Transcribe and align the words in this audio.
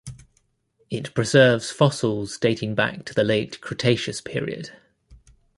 It 0.89 1.13
preserves 1.13 1.69
fossils 1.69 2.39
dating 2.39 2.73
back 2.73 3.05
to 3.05 3.13
the 3.13 3.23
late 3.23 3.61
Cretaceous 3.61 4.19
period. 4.19 4.71